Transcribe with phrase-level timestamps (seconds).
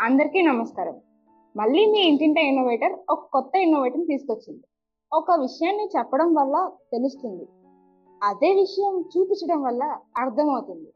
[0.00, 1.00] అందరికీ నమస్కారం.
[1.56, 4.62] మళ్ళీ మీ ఇంటింట ఇన్నోవేటర్ ఒక కొత్త ఇన్నోవేటర్ తీసుకొచ్చింది.
[5.12, 7.46] ఒక విషయాన్ని చెప్పడం వల్ల తెలుస్తుంది.
[8.22, 10.92] అదే విషయం చూపించడం వల్ల అర్థమవుతుంది.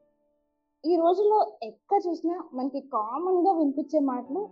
[0.92, 4.48] ఈ రోజుల్లో ఎక్కడ చూసినా మనకి కామన్గా వినిపించే మాటలు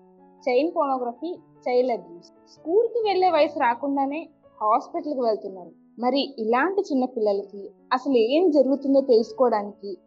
[0.48, 1.38] చైన్ పోనోగ్రఫీ
[1.68, 4.28] చైల్డ్ అబ్యూస్ స్కూల్కి వెళ్ళే వయసు రాకుండానే
[4.62, 5.70] హాస్పిటల్కి వెళ్తున్నారు.
[5.98, 9.98] మరి ఇలాంటి చిన్న పిల్లలకి అసలు ఏం జరుగుతుందో తెలుసుకోవడానికి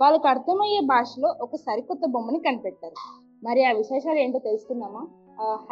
[0.00, 3.27] వాళ్ళకి అర్థమయ్యే భాషలో ఒక సరికొత్త బొమ్మని కనిపెట్టారు.
[3.44, 5.02] మరి ఆ విశేషాలు ఏంటో తెలుసుకుందామా?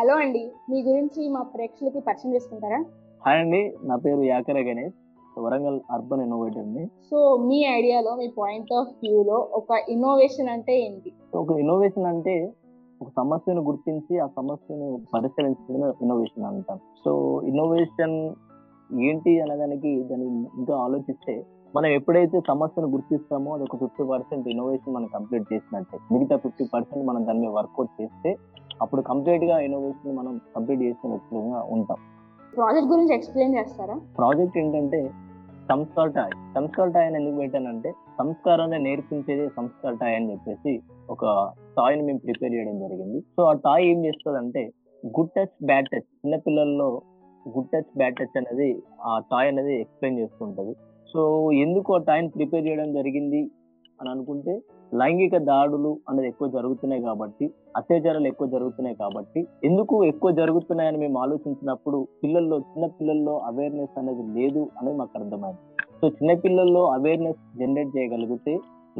[0.01, 2.84] హలో అండి మీ గురించి మా ప్రేక్షకులకి పరిచయం చేసుకుంటారా?
[3.27, 4.95] హాయ్ అండి నా పేరు యాకర గణేష్
[5.38, 6.87] వరంగల్ అర్బన్ ఇన్నోవేటర్ని.
[7.10, 11.12] సో మీ ఐడియాలో మీ పాయింట్ ఆఫ్ వ్యూలో ఒక ఇన్నోవేషన్ అంటే ఏంటి?
[11.34, 12.52] ఒక ఇన్నోవేషన్ అంటే
[13.02, 16.79] ఒక సమస్యను గుర్తించి ఆ సమస్యను పరిష్కరించడమే ఇన్నోవేషన్ అంటాం.
[17.05, 18.35] సో ఇన్నోవేషన్
[19.02, 20.27] ఏంటి అనేదానికి దాన్ని
[20.59, 21.46] ఇంకా ఆలోచిస్తే
[21.77, 25.99] మనం ఎప్పుడైతే సమస్యను గుర్తిస్తామో అది ఒక ఫిఫ్టీ పర్సెంట్ ఇన్నోవేషన్ మనం కంప్లీట్ చేసినట్టే.
[26.12, 28.37] మిగతా ఫిఫ్టీ పర్సెంట్ మనం దాని మీద వర్కౌట్ చేస్తే
[28.83, 31.99] అప్పుడు కంప్లీట్గా ఇన్నోవేషన్ మనం కంప్లీట్ చేసినట్లుగా ఉంటాం.
[32.57, 33.96] ప్రాజెక్ట్ గురించి ఎక్స్ప్లెయిన్ చేస్తారా?
[34.18, 35.01] ప్రాజెక్ట్ ఏంటంటే
[35.71, 36.30] సంస్కార్ టాయ్.
[36.55, 42.55] సంస్కార్ టాయ్ అని ఎందుకు పెట్టానంటే సంస్కారాన్ని నేర్పించేదే సంస్కార్ టాయ్ అని చెప్పేసి ఒక టాయ్ని మేము ప్రిపేర్
[42.55, 43.21] చేయడం జరిగింది.
[43.21, 44.65] సో ఆ టాయ్ ఏం చేస్తుంది
[45.16, 47.02] గుడ్ టచ్ బ్యాడ్ టచ్ చిన్నపిల్లల్లో
[47.46, 50.74] గుడ్ టచ్ బ్యాడ్ టచ్ అనేది ఆ టాయ్ అనేది ఎక్స్ప్లెయిన్ చేస్తుంటది
[51.12, 51.23] సో
[51.65, 53.40] ఎందుకు ఆ టాయ్ని ప్రిపేర్ చేయడం జరిగింది
[54.01, 54.54] అని అనుకుంటే
[55.01, 57.45] లైంగిక దాడులు అనేది ఎక్కువ జరుగుతున్నాయి కాబట్టి
[57.76, 64.62] అత్యాచారాలు ఎక్కువ జరుగుతున్నాయి కాబట్టి ఎందుకు ఎక్కువ జరుగుతున్నాయని మేము ఆలోచించినప్పుడు పిల్లల్లో చిన్న పిల్లల్లో అవేర్నెస్ అనేది లేదు
[64.78, 65.60] అనేది మాకు అర్థమైంది.
[66.00, 68.54] సో చిన్న పిల్లల్లో అవేర్నెస్ జనరేట్ చేయగలిగితే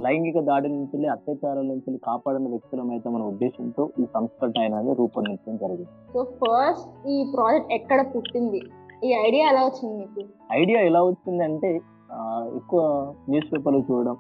[0.05, 5.93] లైంగిక దాడి నుంచి అత్యాచారాల నుంచి కాపాడిన వ్యక్తులం అయితే మన ఉద్దేశంతో ఈ సంస్కరణ అనేది రూపొందించడం జరిగింది.
[6.15, 8.61] సో ఫస్ట్ ఈ ప్రాజెక్ట్ ఎక్కడ పుట్టింది?
[9.07, 10.23] ఈ ఐడియా ఎలా వచ్చింది మీకు?
[10.61, 11.71] ఐడియా ఎలా వచ్చింది అంటే
[12.57, 12.81] ఎక్కువ
[13.29, 14.17] న్యూస్ పేపర్లు చూడడం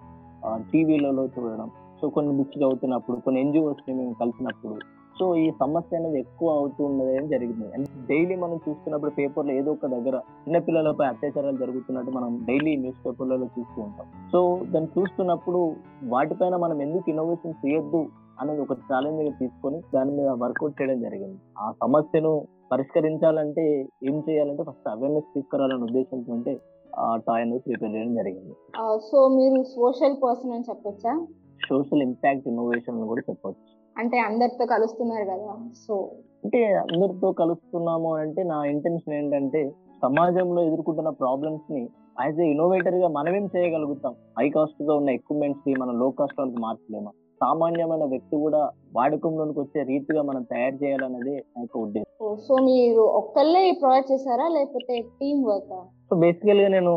[0.72, 1.70] టీవీలలో చూడడం.
[2.00, 4.76] సో కొన్ని బుక్స్ చదువుతున్నప్పుడు కొన్ని ఎన్జిఓస్ని మేము కలిసినప్పుడు.
[5.18, 7.72] సో ఈ సమస్య అనేది ఎక్కువ అవుతూ ఉన్నది జరిగింది.
[7.74, 13.44] అండ్ డైలీ మనం చూస్తున్నప్పుడు పేపర్లో ఏదో ఒక దగ్గర చిన్నపిల్లలపై అత్యాచారాలు జరుగుతున్నట్టు మనం డైలీ న్యూస్ పేపర్లలో
[13.44, 14.06] చూస్తూ ఉంటాం.
[14.32, 15.74] సో దాన్ని చూస్తున్నప్పుడు
[16.04, 18.06] వాటిపైన మనం ఎందుకు ఇన్నోవేషన్ చేయొద్దు
[18.40, 21.38] అనేది ఒక ఛాలెంజ్గా తీసుకొని దాని మీద వర్కౌట్ చేయడం జరిగింది.
[21.58, 26.60] ఆ సమస్యను పరిష్కరించాలంటే ఏం చేయాలంటే ఫస్ట్ అవేర్నెస్ తీసుకురావాలనే ఉద్దేశంతో అంటే
[26.98, 28.52] టాయ్ అనేది ప్రిపేర్ చేయడం జరిగింది.
[28.98, 31.26] సో మీరు సోషల్ పర్సన్ అని చెప్పొచ్చా?
[31.68, 33.76] సోషల్ ఇంపాక్ట్ ఇన్నోవేషన్ కూడా చెప్పొచ్చు.
[33.98, 35.56] అంటే అందరితో కలుస్తున్నారు కదా
[35.88, 36.10] సో.
[36.44, 41.88] అంటే అందరితో కలుస్తున్నాము అంటే నా ఇంటెన్షన్ ఏంటంటే సమాజంలో ఎదుర్కొంటున్న ప్రాబ్లమ్స్ని
[42.22, 44.14] యాజ్ ఏ ఇన్నోవేటర్గా మనమేం చేయగలుగుతాం?
[44.38, 47.10] హై కాస్ట్గా ఉన్న ఎక్విప్మెంట్స్ని మనం లో కాస్ట్ వాళ్ళకి మార్చలేమా?
[47.42, 48.60] సామాన్యమైన వ్యక్తి కూడా
[48.96, 52.36] వాడకంలోనికి వచ్చే రీతిగా మనం తయారు చేయాలన్నదే నా యొక్క ఉద్దేశం.
[52.46, 54.46] సో మీరు ఒక్కళ్ళే ఈ ప్రాజెక్ట్ చేశారా?
[54.48, 55.74] లేకపోతే టీమ్ వర్క్
[56.10, 56.94] సో బేసికల్గా నేను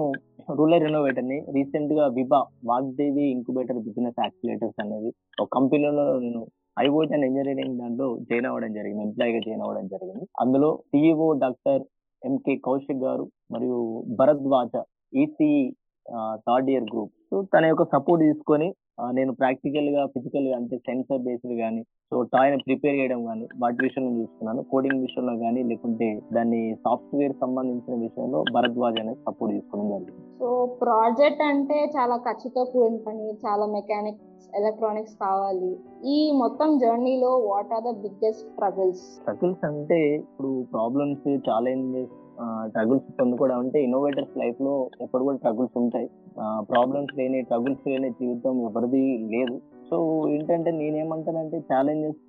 [0.60, 5.10] రూరల్ ఇన్నోవేటర్ని రీసెంట్గా Vibha Vagdevi incubator business accelerators అనేది
[5.42, 6.42] ఒక కంపెనీలో నేను
[6.80, 9.04] ఐఓటి అండ్ ఇంజనీరింగ్ దాంట్లో జాయిన్ అవ్వడం జరిగింది.
[9.04, 10.26] ఎంప్లాయ్గా జాయిన్ అవ్వడం జరిగింది.
[10.40, 11.84] అందులో సిఇఓ డాక్టర్
[12.22, 13.78] ఎంకే కౌశిక్ గారు మరియు
[14.20, 14.72] Bharadwaj
[15.24, 15.62] ECE
[16.48, 18.68] third year group so తన యొక్క సపోర్ట్ తీసుకొని
[19.18, 24.62] నేను ప్రాక్టికల్గా ఫిజికల్గా అంటే సెన్సర్ బేస్డ్ కానీ సో టాయ్ ప్రిపేర్ చేయడం కానీ వాటి విషయంలో చూస్తున్నాను.
[24.72, 30.24] కోడింగ్ విషయంలో కానీ లేకుంటే దాన్ని సాఫ్ట్వేర్ సంబంధించిన విషయంలో భరద్వాజ్ అనేది సపోర్ట్ తీసుకోవడం జరిగింది.
[30.42, 30.50] సో
[30.84, 35.72] ప్రాజెక్ట్ అంటే చాలా ఖర్చుతో కూడిన పని చాలా మెకానిక్స్ ఎలక్ట్రానిక్స్ కావాలి.
[36.16, 39.06] ఈ మొత్తం జర్నీలో what are the biggest struggles?
[39.22, 42.16] Struggles అంటే ఇప్పుడు ప్రాబ్లమ్స్ ఛాలెంజెస్
[42.74, 46.10] ట్రగుల్స్ కూడా అంటే ఇన్నోవేటర్స్ లైఫ్లో ఎప్పుడు కూడా ట్రగుల్స్ ఉంటాయి.
[46.72, 49.06] ప్రాబ్లమ్స్ లేని ట్రగుల్స్ లేని జీవితం ఎవరిది
[49.36, 49.56] లేదు.
[49.90, 49.98] సో
[50.34, 52.20] ఏంటంటే నేనేమంటానంటే ఛాలెంజెస్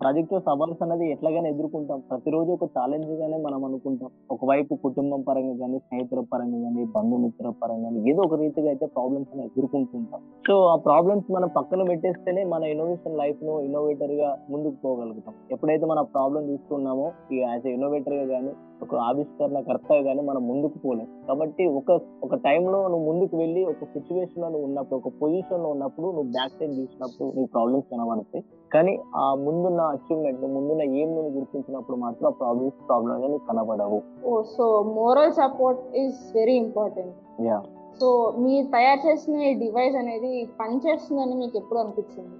[0.00, 1.98] ప్రాజెక్ట్ సవాల్స్ అనేది ఎట్లాగానే ఎదుర్కొంటాం.
[2.10, 4.10] ప్రతిరోజు ఒక ఛాలెంజ్ గానే మనం అనుకుంటాం.
[4.34, 9.32] ఒకవైపు కుటుంబం పరంగా కానీ స్నేహితుల పరంగా కానీ బంధుమిత్రుల పరంగా కానీ ఏదో ఒక రీతిగా అయితే ప్రాబ్లమ్స్
[9.34, 10.22] అనేది ఎదుర్కొంటుంటాం.
[10.48, 15.36] సో ఆ ప్రాబ్లమ్స్ మనం పక్కన పెట్టేస్తేనే మన ఇన్నోవేషన్ లైఫ్ను ఇన్నోవేటర్గా ముందుకు పోగలుగుతాం.
[15.56, 18.54] ఎప్పుడైతే మన ప్రాబ్లం చూస్తున్నామో ఈ యాజ్ ఇన్నోవేటర్గా కానీ
[18.84, 21.08] ఒక ఆవిష్కరణకర్తగా కానీ మనం ముందుకు పోలేం.
[21.28, 26.30] కాబట్టి ఒక ఒక టైంలో నువ్వు ముందుకు వెళ్ళి ఒక సిచ్యువేషన్లో నువ్వు ఉన్నప్పుడు ఒక పొజిషన్లో ఉన్నప్పుడు నువ్వు
[26.36, 28.44] బ్యాక్ సైడ్ చూసినప్పుడు నీ ప్రాబ్లమ్స్ కనబడతాయి.
[28.74, 34.00] కానీ ఆ ముందున్న అచీవ్మెంట్ ముందున్న ఏం నువ్వు గుర్తించినప్పుడు మాత్రం ఆ ప్రాబ్లమ్స్ ప్రాబ్లమ్గా నీకు కనబడవు.
[34.26, 34.66] ఓ so
[34.98, 37.16] moral support is very important
[37.48, 37.58] yeah
[38.00, 38.08] so
[38.44, 42.36] మీరు తయారు చేసిన ఈ డివైస్ అనేది పనిచేస్తుందని మీకు ఎప్పుడు అనిపించింది?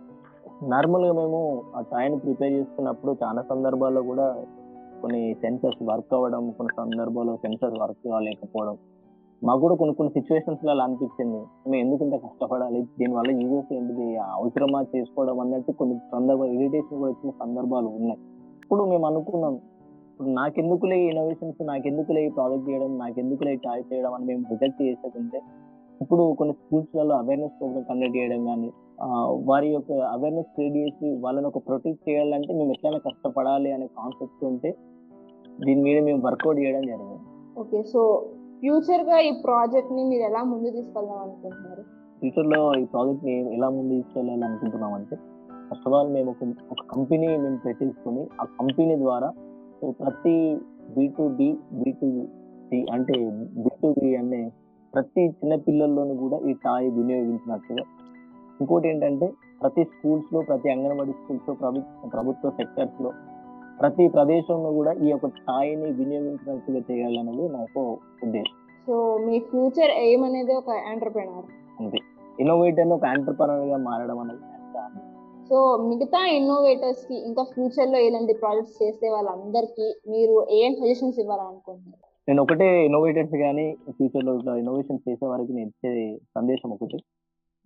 [0.73, 1.41] నార్మల్గా మేము
[1.77, 4.27] ఆ టైం ప్రిపేర్ చేస్తున్నప్పుడు చాలా సందర్భాల్లో కూడా
[5.03, 8.77] కొన్ని సెన్సర్స్ వర్క్ అవ్వడం కొన్ని సందర్భాల్లో సెన్సర్స్ వర్క్ కాలేకపోవడం.
[9.43, 11.39] మాకు కూడా కొన్ని కొన్ని సిచ్యువేషన్స్లో అలా అనిపించింది.
[11.71, 12.81] మేము ఎందుకు ఇంత కష్టపడాలి?
[12.99, 14.09] దీనివల్ల యూజెస్ ఏంటిది?
[14.37, 18.21] అవసరమా చేసుకోవడం అన్నట్టు కొన్ని సందర్భాలు ఇరిటేషన్ కూడా వచ్చిన సందర్భాలు ఉన్నాయి.
[18.63, 19.55] ఇప్పుడు మేము అనుకున్నాం
[20.13, 25.39] ఇప్పుడు నాకెందుకులే ఇన్నోవేషన్స్ నాకెందుకులే ఈ ప్రాజెక్ట్ చేయడం నాకెందుకులే టాయ్ చేయడం అని మేము రిజెక్ట్ చేసేకుంటే
[26.01, 28.69] ఇప్పుడు కొన్ని స్కూల్స్లలో అవేర్నెస్ ప్రోగ్రామ్ కండక్ట్ చేయడం కానీ
[29.49, 34.71] వారి యొక్క అవేర్నెస్ క్రియేట్ చేసి వాళ్ళని ఒక ప్రొటెక్ట్ చేయాలంటే మేము ఎట్లయినా కష్టపడాలి అనే కాన్సెప్ట్ ఉంటే
[35.67, 37.19] దీని మీద మేము వర్కౌట్ చేయడం జరిగింది.
[37.61, 38.01] ఓకే సో
[38.61, 41.83] ఫ్యూచర్గా ఈ ప్రాజెక్ట్ని మీరు ఎలా ముందు తీసుకెళ్దాం అనుకుంటున్నారు?
[42.19, 45.17] ఫ్యూచర్లో ఈ ప్రాజెక్ట్ని ఎలా ముందు తీసుకెళ్ళాలి అనుకుంటున్నాం అంటే
[45.69, 46.31] ఫస్ట్ ఆఫ్ ఆల్ మేము
[46.71, 49.29] ఒక కంపెనీ మేము పెట్టేసుకుని ఆ కంపెనీ ద్వారా
[50.01, 50.37] ప్రతి
[50.97, 52.09] B to B B to
[52.69, 53.17] C అంటే
[53.65, 54.43] బి టు బి అనే
[54.95, 57.85] ప్రతి చిన్న పిల్లల్లోనూ కూడా ఈ ఛాయ్ వినియోగించినట్టుగా.
[58.61, 59.27] ఇంకోటి ఏంటంటే
[59.61, 63.11] ప్రతి స్కూల్స్లో ప్రతి అంగన్వాడీ స్కూల్స్లో ప్రభుత్వ ప్రభుత్వ సెక్టర్స్లో
[63.81, 68.55] ప్రతి ప్రదేశంలో కూడా ఈ యొక్క ఛాయ్ని వినియోగించినట్టుగా చేయాలనేది నాకు ఉద్దేశం.
[68.87, 71.47] సో మీ ఫ్యూచర్ ఎయిమ్ అనేది ఒక ఎంటర్ప్రెనర్.
[71.81, 71.99] అంతే.
[72.41, 74.39] ఇన్నోవేటర్ ఒక ఎంటర్ప్రనర్గా మారడం అనేది
[75.49, 82.11] సో మిగతా ఇన్నోవేటర్స్కి ఇంకా ఫ్యూచర్లో ఇలాంటి ప్రాజెక్ట్స్ చేసే వాళ్ళందరికీ మీరు ఏం సజెషన్స్ ఇవ్వాలనుకుంటున్నారు?
[82.29, 86.99] నేను ఒకటే ఇన్నోవేటర్స్ కానీ ఫ్యూచర్లో ఇట్లా ఇన్నోవేషన్ చేసే వారికి నేను ఇచ్చే సందేశం ఒకటి.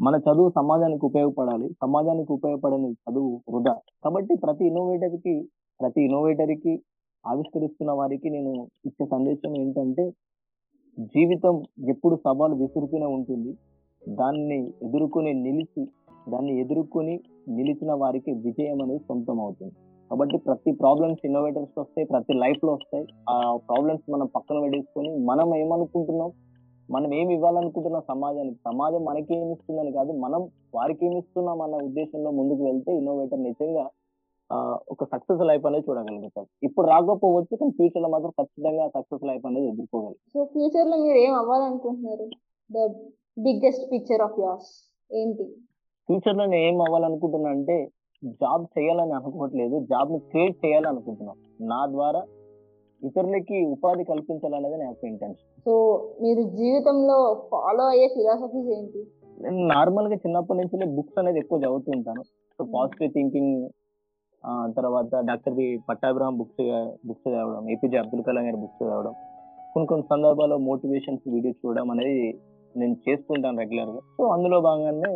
[0.00, 1.68] మన చదువు సమాజానికి ఉపయోగపడాలి.
[1.82, 3.72] సమాజానికి ఉపయోగపడని చదువు వృధా.
[4.04, 5.48] కాబట్టి ప్రతి ఇన్నోవేటర్కి
[5.80, 6.72] ప్రతి ఇన్నోవేటర్కి
[7.24, 8.52] ఆవిష్కరిస్తున్న వారికి నేను
[8.86, 10.04] ఇచ్చే సందేశం ఏంటంటే
[10.98, 11.54] జీవితం
[11.88, 13.52] ఎప్పుడు సవాలు విసురుతూనే ఉంటుంది.
[14.02, 15.82] దాన్ని ఎదుర్కొని నిలిచి
[16.28, 17.14] దాన్ని ఎదుర్కొని
[17.48, 19.74] నిలిచిన వారికి విజయం అనేది సొంతం అవుతుంది.
[20.10, 26.30] కాబట్టి ప్రతి ప్రాబ్లమ్స్ ఇన్నోవేటర్స్ వస్తాయి ప్రతి లైఫ్లో వస్తాయి ఆ ప్రాబ్లమ్స్ మనం పక్కన పెట్టేసుకొని మనం ఏమనుకుంటున్నాం?
[26.90, 28.58] మనం ఏమి ఇవ్వాలనుకుంటున్నాం సమాజానికి?
[28.68, 30.40] సమాజం మనకి ఏమి ఇస్తుందని కాదు మనం
[30.74, 33.84] వారికి ఏమి ఇస్తున్నాం అన్న ఉద్దేశంలో ముందుకు వెళ్తే ఇన్నోవేటర్ నిజంగా
[34.92, 36.46] ఒక సక్సెస్ లైఫ్ అనేది చూడగలుగుతాం.
[36.66, 40.18] ఇప్పుడు రాకపోవచ్చు కానీ ఫ్యూచర్లో మాత్రం ఖచ్చితంగా సక్సెస్ లైఫ్ అనేది ఎదుర్కోగలం.
[40.34, 42.26] సో ఫ్యూచర్లో మీరు ఏం అవ్వాలనుకుంటున్నారు?
[42.70, 42.86] The
[43.46, 44.70] biggest picture of yours
[45.10, 45.46] ఏంటి?
[46.08, 47.76] ఫ్యూచర్లో నేను ఏం అవ్వాలనుకుంటున్నా అంటే
[48.42, 49.76] జాబ్ చేయాలని అనుకోవట్లేదు.
[49.92, 51.36] జాబ్ని క్రియేట్ చేయాలని అనుకుంటున్నాం
[51.72, 52.22] నా ద్వారా
[53.02, 55.72] ఇతరులకి ఉపాధి కల్పించాలనేది నా యొక్క ఇంటెన్షన్ సో
[56.24, 57.16] మీరు జీవితంలో
[57.50, 59.00] ఫాలో అయ్యే ఫిలాసఫీస్ ఏంటి?
[59.42, 62.22] నేను నార్మల్గా చిన్నప్పటి నుంచి బుక్స్ అనేది ఎక్కువ చదువుతూ ఉంటాను.
[62.58, 63.54] సో పాజిటివ్ థింకింగ్
[64.76, 66.64] తర్వాత doctor B Pattabhiram books
[67.08, 69.14] books చదవడం ఏపీజే అబ్దుల్ కలాం గారి బుక్స్ చదవడం.
[69.72, 72.18] కొన్ని కొన్ని సందర్భాల్లో మోటివేషన్స్ వీడియోస్ చూడడం అనేది
[72.74, 75.10] నేను చేస్తుంటాను రెగ్యులర్గా సో అందులో భాగంగానే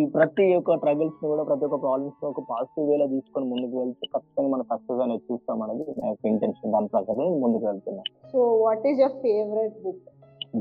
[0.00, 4.50] ఈ ప్రతి ఒక్క ట్రబుల్స్ని కూడా ప్రతి ఒక్క ప్రాబ్లమ్స్ని ఒక పాజిటివ్ వేలో తీసుకొని ముందుకు వెళ్తే ఖచ్చితంగా
[4.54, 6.72] మన సక్సెస్ అనేది చూస్తాం అనేది నా యొక్క ఇంటెన్షన్.
[6.74, 8.10] దాని ప్రకారం ముందుకు వెళ్తున్నాను.
[8.32, 10.04] So what is your favourite book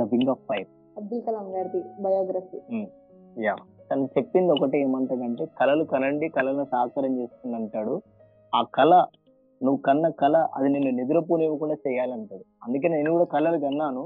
[0.02, 0.70] the wing of fire
[1.02, 2.60] Abdul Kalam గారిది బయోగ్రఫీ.
[3.48, 3.56] యా
[3.90, 7.94] తను చెప్పింది ఒకటి ఏమంటాడంటే కళలు కనండి కళలను సాకారం చేస్తుంది అంటాడు.
[8.54, 8.92] ఆ కళ
[9.62, 12.44] నువ్వు కన్న కళ అది నిన్ను నిద్రపోనివ్వకుండా చేయాలంటాడు.
[12.64, 14.04] అందుకే నేను కూడా కళలు కన్నాను.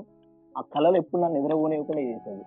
[0.56, 2.44] ఆ కళలు ఎప్పుడు నన్ను నిద్రపోనివ్వకుండా చేసేది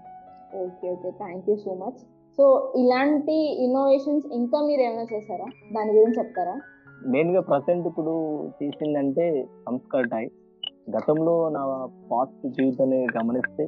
[0.65, 2.01] okay okay thank you so much
[2.39, 2.45] so
[2.77, 5.47] ఇలాంటి ఇన్నోవేషన్స్ ఇంకా మీరు ఏమైనా చేశారా?
[5.73, 6.55] దాని గురించి చెప్తారా?
[7.07, 8.13] మెయిన్గా ప్రజెంట్ ఇప్పుడు
[8.61, 9.25] చేసిందంటే
[9.69, 10.25] సంస్కార్ టై
[10.91, 11.63] గతంలో నా
[12.11, 13.65] పాస్ట్ జీవితాన్ని గమనిస్తే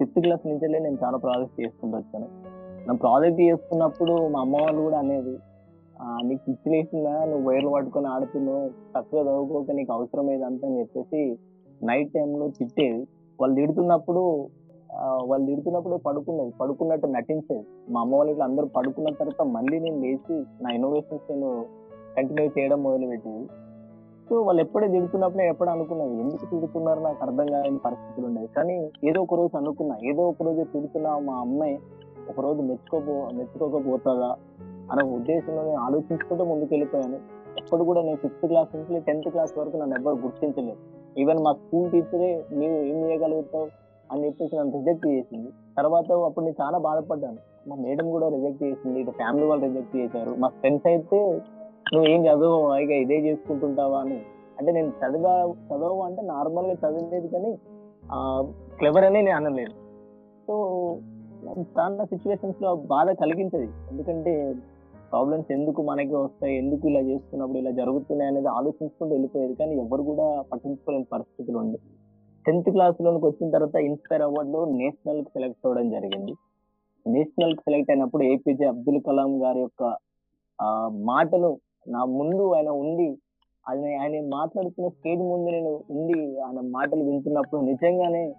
[0.00, 2.28] ఫిఫ్త్ క్లాస్ నుంచే నేను చాలా ప్రాజెక్ట్ చేసుకుంటూ వచ్చాను
[2.86, 5.34] నా ప్రాజెక్ట్ చేస్తున్నప్పుడు మా అమ్మ వాళ్ళు కూడా అనేది
[6.26, 8.62] నీకు పిచ్చిలేసిందా నువ్వు వైర్లు పట్టుకొని ఆడుతున్నావు
[8.92, 11.20] చక్కగా చదువుకోక నీకు అవసరం ఏదంతా అని చెప్పేసి
[11.88, 13.02] నైట్ టైంలో తిట్టేది.
[13.38, 14.22] వాళ్ళు తిడుతున్నప్పుడు
[15.30, 16.52] వాళ్ళు తిడుతున్నప్పుడు పడుకునేది.
[16.60, 17.64] పడుకున్నట్టు నటించేది.
[17.94, 21.50] మా అమ్మ వాళ్ళు ఇట్లా అందరూ పడుకున్న తర్వాత మళ్ళీ నేను లేచి నా ఇన్నోవేషన్స్ నేను
[22.16, 23.44] కంటిన్యూ చేయడం మొదలుపెట్టేది.
[24.28, 27.00] సో వాళ్ళు ఎప్పుడే తిడుతున్నప్పుడు ఎప్పుడు అనుకున్నది ఎందుకు తిడుతున్నారు?
[27.06, 28.76] నాకు అర్థం కాని పరిస్థితులు ఉండేవి కానీ
[29.08, 29.94] ఏదో ఒక రోజు అనుకున్నా.
[30.10, 31.76] ఏదో ఒక రోజు తిడుతున్నా మా అమ్మాయి
[32.30, 34.36] ఒక రోజు మెచ్చుకోపో మెచ్చుకోకపోతుందా
[34.92, 37.14] అనే ఉద్దేశంలో నేను ఆలోచించుకుంటూ ముందుకు వెళ్ళిపోయాను
[37.58, 40.76] ఎప్పుడు కూడా నేను ఫిఫ్త్ క్లాస్ నుంచి టెన్త్ క్లాస్ వరకు నన్ను ఎవరు గుర్తించలేదు.
[41.20, 43.66] ఈవెన్ మా స్కూల్ టీచరే నీవు ఏం చేయగలుగుతావు?
[44.12, 45.48] అని చెప్పేసి నన్ను రిజెక్ట్ చేసింది.
[45.78, 47.36] తర్వాత అప్పుడు నేను చాలా బాధపడ్డాను.
[47.68, 49.00] మా మేడం కూడా రిజెక్ట్ చేసింది.
[49.00, 50.34] ఇటు ఫ్యామిలీ వాళ్ళు రిజెక్ట్ చేశారు.
[50.38, 51.40] మా ఫ్రెండ్స్ అయితే
[51.94, 53.98] నువ్వు ఏం చదువు ఇక ఇదే చేసుకుంటుంటావా?
[53.98, 54.20] అని.
[54.58, 57.58] అంటే నేను చదివా చదవవు అంటే నార్మల్గా చదివలేదు కానీ
[58.78, 59.70] క్లెవర్ అని నేను అనలేదు.
[60.46, 60.54] సో
[61.48, 63.90] చాలా సిచ్యువేషన్స్లో బాధ కలిగించదు.
[63.90, 64.54] ఎందుకంటే
[65.10, 66.56] ప్రాబ్లమ్స్ ఎందుకు మనకి వస్తాయి?
[66.56, 69.54] ఎందుకు ఇలా చేస్తున్నప్పుడు ఇలా జరుగుతున్నాయి అనేది ఆలోచించుకుంటూ వెళ్ళిపోయేది.
[69.54, 71.78] కానీ ఎవరు కూడా పట్టించుకోలేని పరిస్థితులు ఉండే.
[72.46, 76.32] టెన్త్ క్లాస్ లోనికి వచ్చిన తర్వాత ఇన్స్పైర్ అవార్డు నేషనల్కి సెలెక్ట్ అవ్వడం జరిగింది.
[77.06, 79.96] నేషనల్కి సెలెక్ట్ అయినప్పుడు ఏపీజే అబ్దుల్ కలాం గారి యొక్క
[80.62, 83.18] ఆ మాటలు నా ముందు ఆయన ఉండి
[83.68, 88.34] ఆయన ఆయన మాట్లాడుతున్న స్టేజ్ ముందు నేను ఉండి ఆయన మాటలు వింటున్నప్పుడు నిజంగానే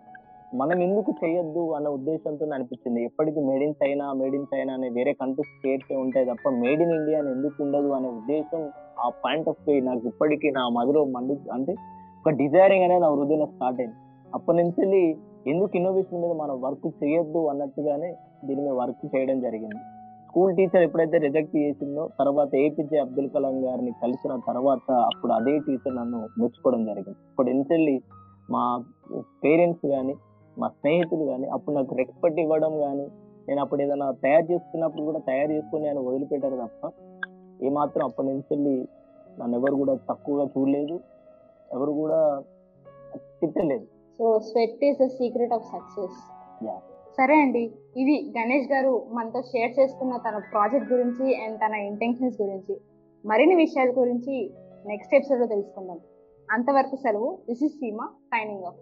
[0.60, 3.00] మనం ఎందుకు చేయొద్దు అన్న ఉద్దేశంతో అనిపించింది.
[3.10, 6.93] ఎప్పటికీ made in China made in China అనే వేరే కంట్రీస్ స్టేట్స్ ఉంటాయి తప్ప మేడ్ ఇన్
[6.98, 8.62] ఇండియా అని ఎందుకు ఉండదు అనే ఉద్దేశం
[9.03, 11.74] ఆ పాయింట్ ఆఫ్ వ్యూ నాకు ఇప్పటికీ నా మదిలో మండు అంటే
[12.22, 13.96] ఒక డిజైరింగ్ అనేది నా హృదయంలో స్టార్ట్ అయింది.
[14.27, 15.03] అప్పటి నుంచి వెళ్ళి
[15.51, 18.10] ఎందుకు ఇన్నోవేషన్ మీద మనం వర్క్ చేయొద్దు అన్నట్టుగానే
[18.48, 19.79] దీని మీద వర్క్ చేయడం జరిగింది.
[20.27, 25.96] స్కూల్ టీచర్ ఎప్పుడైతే రిజెక్ట్ చేసిందో తర్వాత ఏపీజే అబ్దుల్ కలాం గారిని కలిసిన తర్వాత అప్పుడు అదే టీచర్
[26.00, 27.20] నన్ను మెచ్చుకోవడం జరిగింది.
[27.31, 27.96] ఇప్పుడు ఎంతెళ్ళి
[28.55, 28.63] మా
[29.46, 30.13] పేరెంట్స్ కానీ
[30.60, 33.08] మా స్నేహితులు కానీ అప్పుడు నాకు రెస్పెక్ట్ ఇవ్వడం కానీ
[33.48, 36.91] నేను అప్పుడు ఏదైనా తయారు చేసుకున్నప్పుడు కూడా తయారు చేసుకుని ఆయన వదిలిపెట్టారు తప్ప
[37.63, 38.88] ఏమాత్రం అప్పటి నుంచి వెళ్ళి
[39.39, 41.00] నన్ను ఎవరు కూడా తక్కువగా చూడలేదు
[41.72, 42.43] ఎవరు కూడా
[43.20, 43.86] తిట్టలేదు.
[44.17, 46.17] So sweat is the secret of success.
[47.17, 52.81] సరే అండి ఇది గణేష్ గారు మనతో షేర్ చేసుకున్న తన ప్రాజెక్ట్ గురించి అండ్ తన ఇంటెన్షన్స్ గురించి.
[53.25, 54.51] మరిన్ని విషయాల గురించి
[54.88, 56.00] నెక్స్ట్ ఎపిసోడ్లో తెలుసుకుందాం.
[56.51, 57.38] అంతవరకు సెలవు.
[57.50, 58.75] This is Seema signing off